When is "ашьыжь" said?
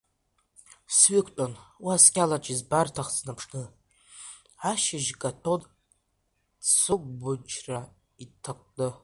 4.71-5.09